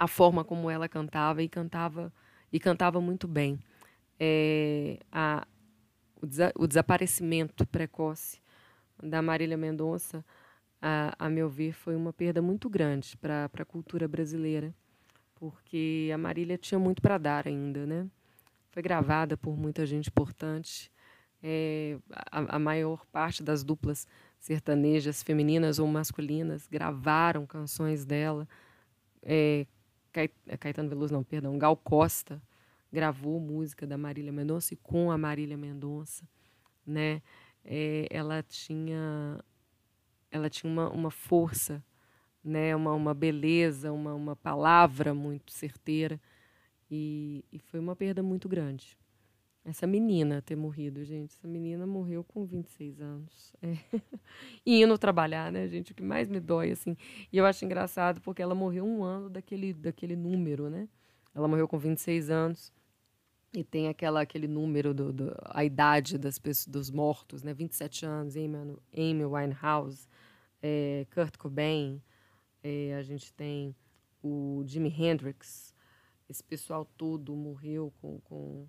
a 0.00 0.08
forma 0.08 0.42
como 0.42 0.70
ela 0.70 0.88
cantava 0.88 1.42
e 1.42 1.48
cantava 1.48 2.10
e 2.50 2.58
cantava 2.58 3.02
muito 3.02 3.28
bem. 3.28 3.60
É, 4.18 4.98
a, 5.12 5.46
o, 6.22 6.26
desa, 6.26 6.50
o, 6.56 6.66
desaparecimento 6.66 7.66
precoce 7.66 8.40
da 9.02 9.20
Marília 9.20 9.58
Mendonça, 9.58 10.24
a, 10.80 11.14
a, 11.18 11.28
meu 11.28 11.50
ver, 11.50 11.74
foi 11.74 11.94
uma 11.94 12.14
perda 12.14 12.40
muito 12.40 12.70
grande 12.70 13.14
para 13.18 13.50
a 13.52 13.64
cultura 13.64 14.08
brasileira, 14.08 14.74
porque 15.34 16.10
a 16.14 16.16
Marília 16.16 16.56
tinha 16.56 16.78
muito 16.78 17.02
para 17.02 17.18
dar 17.18 17.46
ainda, 17.46 17.84
né? 17.84 18.06
Foi 18.70 18.82
gravada 18.82 19.36
por 19.36 19.54
muita 19.54 19.84
gente 19.84 20.08
importante. 20.08 20.90
É, 21.42 21.98
a, 22.30 22.56
a 22.56 22.58
maior 22.58 23.04
parte 23.06 23.42
das 23.42 23.62
duplas 23.62 24.08
sertanejas, 24.38 25.22
femininas 25.22 25.78
ou 25.78 25.86
masculinas, 25.86 26.66
gravaram 26.66 27.44
canções 27.44 28.06
dela. 28.06 28.48
É, 29.22 29.66
Caetano 30.12 30.88
Veloso, 30.88 31.12
não, 31.12 31.22
perdão, 31.22 31.58
Gal 31.58 31.76
Costa 31.76 32.42
gravou 32.92 33.38
música 33.38 33.86
da 33.86 33.96
Marília 33.96 34.32
Mendonça 34.32 34.74
e 34.74 34.76
com 34.76 35.10
a 35.10 35.18
Marília 35.18 35.56
Mendonça, 35.56 36.28
né? 36.84 37.22
É, 37.64 38.06
ela 38.10 38.42
tinha 38.42 39.42
ela 40.30 40.48
tinha 40.48 40.72
uma, 40.72 40.88
uma 40.90 41.10
força, 41.10 41.84
né? 42.42 42.74
Uma, 42.74 42.92
uma 42.94 43.14
beleza, 43.14 43.92
uma, 43.92 44.14
uma 44.14 44.36
palavra 44.36 45.14
muito 45.14 45.52
certeira 45.52 46.20
e, 46.90 47.44
e 47.52 47.58
foi 47.58 47.78
uma 47.78 47.94
perda 47.94 48.22
muito 48.22 48.48
grande. 48.48 48.98
Essa 49.64 49.86
menina 49.86 50.40
ter 50.40 50.56
morrido, 50.56 51.04
gente. 51.04 51.34
Essa 51.34 51.46
menina 51.46 51.86
morreu 51.86 52.24
com 52.24 52.46
26 52.46 53.00
anos. 53.00 53.52
É. 53.62 53.76
E 54.64 54.82
indo 54.82 54.96
trabalhar, 54.98 55.50
né, 55.52 55.66
gente? 55.68 55.92
O 55.92 55.94
que 55.94 56.02
mais 56.02 56.28
me 56.28 56.40
dói, 56.40 56.70
assim. 56.70 56.96
E 57.32 57.36
eu 57.36 57.44
acho 57.44 57.64
engraçado 57.64 58.20
porque 58.20 58.40
ela 58.40 58.54
morreu 58.54 58.84
um 58.84 59.02
ano 59.02 59.28
daquele, 59.28 59.72
daquele 59.72 60.16
número, 60.16 60.70
né? 60.70 60.88
Ela 61.34 61.48
morreu 61.48 61.68
com 61.68 61.78
26 61.78 62.30
anos. 62.30 62.72
E 63.52 63.64
tem 63.64 63.88
aquela, 63.88 64.20
aquele 64.20 64.46
número, 64.46 64.94
do, 64.94 65.12
do, 65.12 65.36
a 65.46 65.64
idade 65.64 66.16
das 66.16 66.38
pessoas, 66.38 66.66
dos 66.66 66.90
mortos, 66.90 67.42
né? 67.42 67.52
27 67.52 68.06
anos, 68.06 68.36
Amy, 68.36 68.76
Amy 68.96 69.24
Winehouse, 69.24 70.08
é, 70.62 71.06
Kurt 71.12 71.36
Cobain, 71.36 72.00
é, 72.62 72.94
a 72.94 73.02
gente 73.02 73.32
tem 73.34 73.74
o 74.22 74.62
Jimi 74.66 74.88
Hendrix. 74.88 75.74
Esse 76.28 76.44
pessoal 76.44 76.84
todo 76.96 77.34
morreu 77.34 77.92
com, 78.00 78.20
com 78.20 78.68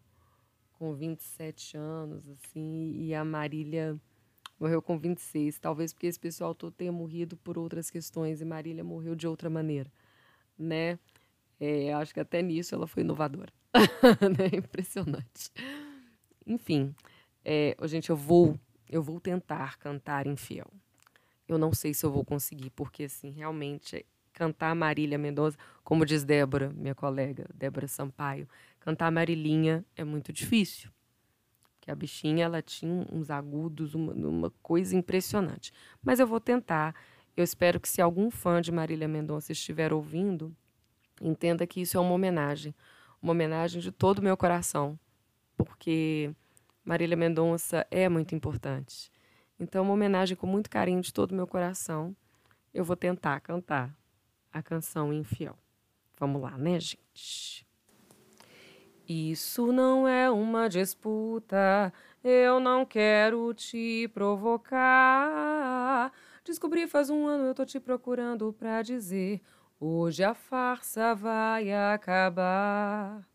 com 0.81 0.95
27 0.95 1.77
anos, 1.77 2.27
assim, 2.27 2.91
e 2.95 3.13
a 3.13 3.23
Marília 3.23 4.01
morreu 4.59 4.81
com 4.81 4.97
26. 4.97 5.59
Talvez 5.59 5.93
porque 5.93 6.07
esse 6.07 6.19
pessoal 6.19 6.55
todo 6.55 6.73
tenha 6.73 6.91
morrido 6.91 7.38
por 7.38 7.55
outras 7.55 7.91
questões 7.91 8.41
e 8.41 8.45
Marília 8.45 8.83
morreu 8.83 9.13
de 9.13 9.27
outra 9.27 9.47
maneira, 9.47 9.93
né? 10.57 10.97
É, 11.59 11.93
acho 11.93 12.11
que 12.11 12.19
até 12.19 12.41
nisso 12.41 12.73
ela 12.73 12.88
foi 12.88 13.03
inovadora. 13.03 13.53
né? 14.35 14.57
Impressionante. 14.57 15.51
Enfim, 16.47 16.95
é, 17.45 17.77
gente, 17.83 18.09
eu 18.09 18.15
vou, 18.15 18.59
eu 18.89 19.03
vou 19.03 19.19
tentar 19.19 19.77
cantar 19.77 20.25
infiel. 20.25 20.73
Eu 21.47 21.59
não 21.59 21.71
sei 21.75 21.93
se 21.93 22.03
eu 22.03 22.11
vou 22.11 22.25
conseguir, 22.25 22.71
porque 22.71 23.03
assim, 23.03 23.29
realmente 23.29 24.03
cantar 24.41 24.74
Marília 24.74 25.19
Mendonça, 25.19 25.55
como 25.83 26.03
diz 26.03 26.24
Débora, 26.24 26.74
minha 26.75 26.95
colega, 26.95 27.48
Débora 27.53 27.88
Sampaio, 27.88 28.50
cantar 28.79 29.12
Marilinha 29.12 29.86
é 29.95 30.03
muito 30.03 30.33
difícil. 30.33 30.89
Porque 31.75 31.91
a 31.91 31.95
bichinha 31.95 32.45
ela 32.45 32.60
tinha 32.60 33.05
uns 33.12 33.29
agudos, 33.29 33.93
uma, 33.93 34.13
uma 34.13 34.50
coisa 34.63 34.95
impressionante. 34.95 35.71
Mas 36.01 36.19
eu 36.19 36.25
vou 36.25 36.39
tentar. 36.39 36.95
Eu 37.38 37.43
espero 37.43 37.79
que 37.79 37.88
se 37.88 38.01
algum 38.01 38.31
fã 38.31 38.60
de 38.60 38.71
Marília 38.71 39.07
Mendonça 39.07 39.51
estiver 39.51 39.93
ouvindo, 39.93 40.55
entenda 41.21 41.67
que 41.67 41.79
isso 41.79 41.95
é 41.95 42.00
uma 42.00 42.13
homenagem, 42.13 42.74
uma 43.21 43.33
homenagem 43.33 43.79
de 43.79 43.91
todo 43.91 44.19
o 44.19 44.24
meu 44.24 44.36
coração, 44.36 45.00
porque 45.55 46.31
Marília 46.83 47.15
Mendonça 47.15 47.86
é 47.91 48.10
muito 48.10 48.33
importante. 48.33 49.12
Então, 49.60 49.83
uma 49.83 49.93
homenagem 49.93 50.36
com 50.36 50.48
muito 50.48 50.67
carinho 50.67 51.01
de 51.01 51.13
todo 51.13 51.31
o 51.31 51.36
meu 51.36 51.45
coração. 51.45 52.15
Eu 52.74 52.83
vou 52.83 52.95
tentar 52.95 53.39
cantar 53.41 54.00
a 54.51 54.62
canção 54.62 55.13
Infiel. 55.13 55.58
Vamos 56.20 56.41
lá, 56.41 56.58
né, 56.58 56.79
gente? 56.79 57.65
Isso 59.08 59.72
não 59.72 60.08
é 60.08 60.29
uma 60.29 60.70
disputa, 60.70 61.91
eu 62.24 62.60
não 62.60 62.86
quero 62.86 63.53
te 63.53 64.08
provocar. 64.13 66.12
Descobri 66.46 66.88
faz 66.88 67.10
um 67.10 67.27
ano, 67.27 67.46
eu 67.46 67.53
tô 67.53 67.65
te 67.65 67.79
procurando 67.79 68.53
pra 68.53 68.81
dizer: 68.81 69.41
hoje 69.79 70.24
a 70.24 70.34
farsa 70.34 71.13
vai 71.13 71.74
acabar. 71.74 73.27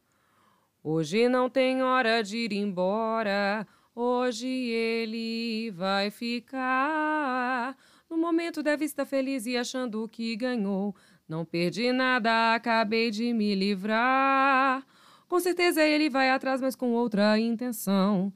Hoje 0.82 1.28
não 1.28 1.50
tem 1.50 1.82
hora 1.82 2.22
de 2.22 2.38
ir 2.38 2.52
embora, 2.52 3.66
hoje 3.94 4.46
ele 4.46 5.70
vai 5.72 6.10
ficar. 6.10 7.76
No 8.16 8.22
momento 8.22 8.62
deve 8.62 8.86
estar 8.86 9.04
feliz 9.04 9.44
e 9.44 9.58
achando 9.58 10.08
que 10.08 10.34
ganhou. 10.36 10.96
Não 11.28 11.44
perdi 11.44 11.92
nada, 11.92 12.54
acabei 12.54 13.10
de 13.10 13.30
me 13.34 13.54
livrar. 13.54 14.82
Com 15.28 15.38
certeza 15.38 15.84
ele 15.84 16.08
vai 16.08 16.30
atrás, 16.30 16.62
mas 16.62 16.74
com 16.74 16.92
outra 16.92 17.38
intenção. 17.38 18.32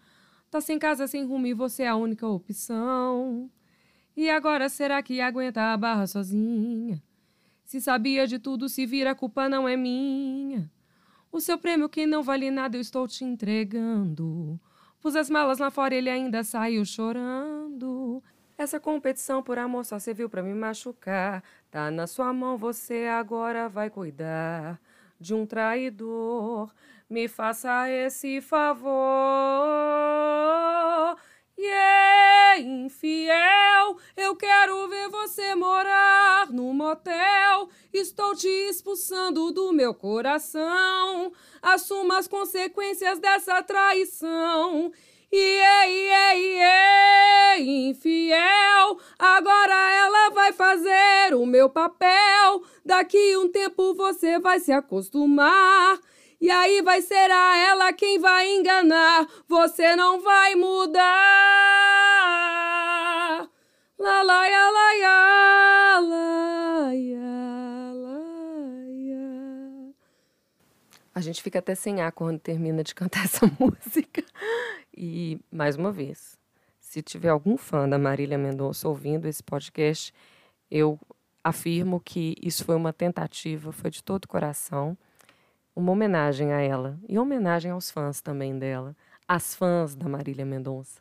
Tá 0.51 0.61
sem 0.61 0.79
casa, 0.79 1.07
sem 1.07 1.25
rumo 1.25 1.47
e 1.47 1.55
você 1.55 1.85
é 1.85 1.89
a 1.89 1.97
única 1.97 2.29
opção. 2.29 3.51
E 4.15 4.29
agora 4.29 4.69
será 4.69 5.03
que 5.03 5.19
aguenta 5.19 5.73
a 5.73 5.77
barra 5.79 6.07
sozinha? 6.07 7.03
Se 7.65 7.81
sabia 7.81 8.27
de 8.27 8.39
tudo, 8.39 8.69
se 8.69 8.85
vira, 8.85 9.13
a 9.13 9.15
culpa 9.15 9.49
não 9.49 9.67
é 9.67 9.79
minha. 9.79 10.71
O 11.33 11.41
seu 11.41 11.57
prêmio 11.57 11.89
que 11.89 12.05
não 12.05 12.23
vale 12.23 12.51
nada 12.51 12.77
eu 12.77 12.83
estou 12.83 13.09
te 13.09 13.25
entregando. 13.25 14.61
Pus 15.01 15.17
as 15.17 15.31
malas 15.31 15.59
lá 15.59 15.71
fora, 15.71 15.95
ele 15.95 16.11
ainda 16.11 16.45
saiu 16.45 16.85
chorando. 16.85 18.23
Essa 18.61 18.79
competição 18.79 19.43
por 19.43 19.59
amor 19.59 19.87
só 19.87 19.99
serviu 19.99 20.29
para 20.29 20.43
me 20.43 20.53
machucar. 20.53 21.43
Tá 21.71 21.91
na 21.91 22.07
sua 22.07 22.31
mão, 22.31 22.59
você 22.59 23.07
agora 23.07 23.71
vai 23.71 23.89
cuidar 23.89 24.79
de 25.19 25.33
um 25.33 25.47
traidor. 25.47 26.71
Me 27.09 27.27
faça 27.27 27.89
esse 27.89 28.43
favor. 28.43 28.91
Yeah, 31.59 32.61
infiel, 32.61 33.97
eu 34.15 34.37
quero 34.37 34.89
ver 34.89 35.09
você 35.09 35.55
morar 35.55 36.53
no 36.53 36.75
motel. 36.75 37.71
Estou 37.91 38.37
te 38.37 38.47
expulsando 38.47 39.53
do 39.53 39.73
meu 39.73 39.95
coração. 39.95 41.33
Assuma 41.63 42.19
as 42.19 42.29
consequências 42.29 43.19
dessa 43.19 43.63
traição. 43.63 44.93
Iê, 45.33 45.87
iê, 45.87 46.35
iê, 46.59 47.61
infiel. 47.89 48.99
Agora 49.19 49.93
ela 49.93 50.31
vai 50.31 50.53
fazer 50.53 51.35
o 51.35 51.47
meu 51.47 51.71
papel. 51.71 52.63
Daqui 52.85 53.37
um 53.37 53.49
tempo 53.51 53.95
você 53.95 54.41
vai 54.41 54.59
se 54.59 54.73
acostumar. 54.73 56.01
E 56.41 56.51
aí 56.51 56.83
vai 56.83 57.01
ser 57.03 57.31
a 57.31 57.57
ela 57.59 57.93
quem 57.93 58.19
vai 58.19 58.51
enganar. 58.57 59.29
Você 59.47 59.95
não 59.95 60.21
vai 60.21 60.55
mudar. 60.57 61.01
La 63.99 64.23
ya 64.47 64.71
la 64.71 64.93
ya 64.95 66.01
la 66.01 66.95
ya 66.95 67.93
la 67.93 68.19
ya. 68.89 69.93
A 71.15 71.21
gente 71.21 71.43
fica 71.43 71.59
até 71.59 71.75
sem 71.75 72.01
ar 72.01 72.11
quando 72.11 72.39
termina 72.41 72.83
de 72.83 72.95
cantar 72.95 73.27
essa 73.27 73.47
música. 73.61 74.25
E 74.97 75.39
mais 75.51 75.77
uma 75.77 75.93
vez, 75.93 76.39
se 76.79 77.03
tiver 77.03 77.29
algum 77.29 77.57
fã 77.57 77.89
da 77.89 77.99
Marília 77.99 78.39
Mendonça 78.39 78.89
ouvindo 78.89 79.27
esse 79.27 79.43
podcast, 79.43 80.13
eu 80.71 80.99
afirmo 81.43 82.01
que 82.01 82.35
isso 82.43 82.65
foi 82.65 82.77
uma 82.77 82.93
tentativa, 82.93 83.73
foi 83.73 83.91
de 83.91 84.03
todo 84.03 84.25
o 84.25 84.29
coração 84.29 84.97
uma 85.75 85.93
homenagem 85.93 86.53
a 86.53 86.61
ela 86.61 86.99
e 87.09 87.19
homenagem 87.19 87.71
aos 87.71 87.91
fãs 87.91 88.21
também 88.21 88.59
dela, 88.59 88.97
as 89.27 89.55
fãs 89.55 89.95
da 89.95 90.09
Marília 90.09 90.45
Mendonça, 90.45 91.01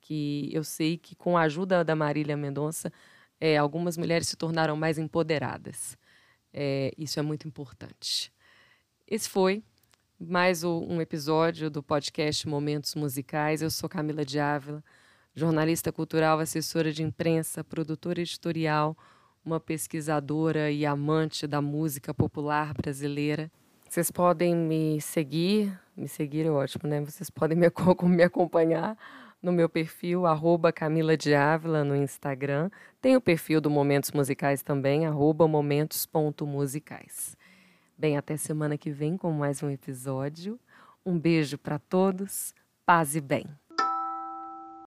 que 0.00 0.50
eu 0.52 0.62
sei 0.62 0.96
que 0.96 1.14
com 1.14 1.36
a 1.36 1.42
ajuda 1.42 1.84
da 1.84 1.96
Marília 1.96 2.36
Mendonça, 2.36 2.92
é, 3.40 3.56
algumas 3.56 3.96
mulheres 3.96 4.28
se 4.28 4.36
tornaram 4.36 4.76
mais 4.76 4.98
empoderadas. 4.98 5.96
É, 6.52 6.92
isso 6.98 7.18
é 7.18 7.22
muito 7.22 7.48
importante. 7.48 8.32
Esse 9.06 9.28
foi 9.28 9.64
mais 10.28 10.62
um 10.62 11.00
episódio 11.00 11.68
do 11.68 11.82
podcast 11.82 12.48
Momentos 12.48 12.94
Musicais. 12.94 13.60
Eu 13.60 13.70
sou 13.70 13.88
Camila 13.88 14.24
de 14.24 14.38
Ávila, 14.38 14.84
jornalista 15.34 15.90
cultural, 15.90 16.38
assessora 16.38 16.92
de 16.92 17.02
imprensa, 17.02 17.64
produtora 17.64 18.20
editorial, 18.20 18.96
uma 19.44 19.58
pesquisadora 19.58 20.70
e 20.70 20.86
amante 20.86 21.44
da 21.46 21.60
música 21.60 22.14
popular 22.14 22.72
brasileira. 22.72 23.50
Vocês 23.88 24.12
podem 24.12 24.54
me 24.54 25.00
seguir, 25.00 25.76
me 25.96 26.06
seguir 26.06 26.46
é 26.46 26.50
ótimo, 26.50 26.88
né? 26.88 27.00
Vocês 27.00 27.28
podem 27.28 27.58
me, 27.58 27.66
me 28.06 28.22
acompanhar 28.22 28.96
no 29.42 29.50
meu 29.50 29.68
perfil, 29.68 30.24
arroba 30.24 30.72
Camila 30.72 31.16
de 31.16 31.34
Ávila, 31.34 31.82
no 31.82 31.96
Instagram. 31.96 32.70
Tem 33.00 33.16
o 33.16 33.20
perfil 33.20 33.60
do 33.60 33.68
Momentos 33.68 34.12
Musicais 34.12 34.62
também, 34.62 35.04
arroba 35.04 35.48
momentos.musicais. 35.48 37.36
Bem, 38.02 38.16
até 38.16 38.36
semana 38.36 38.76
que 38.76 38.90
vem 38.90 39.16
com 39.16 39.30
mais 39.30 39.62
um 39.62 39.70
episódio. 39.70 40.58
Um 41.06 41.16
beijo 41.16 41.56
para 41.56 41.78
todos, 41.78 42.52
paz 42.84 43.14
e 43.14 43.20
bem. 43.20 43.46